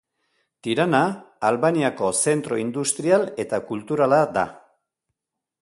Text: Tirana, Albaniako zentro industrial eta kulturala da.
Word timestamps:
Tirana, 0.67 1.01
Albaniako 1.49 2.09
zentro 2.31 2.59
industrial 2.63 3.29
eta 3.45 3.63
kulturala 3.71 4.25
da. 4.39 4.51